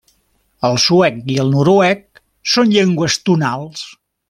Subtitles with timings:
[0.69, 2.23] El suec i el noruec
[2.55, 3.87] són llengües tonals.